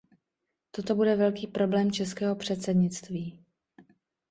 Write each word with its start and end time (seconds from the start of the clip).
Toto 0.71 0.95
bude 0.95 1.15
velký 1.15 1.47
problém 1.47 1.91
českého 1.91 2.35
předsednictví. 2.35 3.39